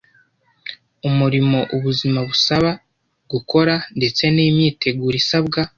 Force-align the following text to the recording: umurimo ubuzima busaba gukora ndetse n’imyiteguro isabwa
umurimo 1.07 1.59
ubuzima 1.75 2.19
busaba 2.29 2.71
gukora 3.31 3.75
ndetse 3.97 4.23
n’imyiteguro 4.35 5.15
isabwa 5.23 5.59